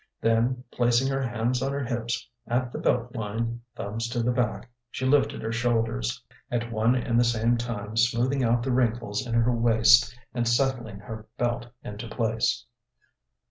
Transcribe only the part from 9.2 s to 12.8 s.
in her waist and settling her belt into place.